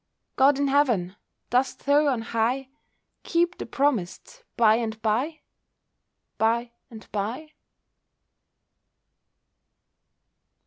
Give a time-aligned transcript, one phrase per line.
[0.35, 1.15] God in Heaven!
[1.51, 2.69] dost Thou on high,
[3.21, 7.51] Keep the promised "by and bye"—by and bye?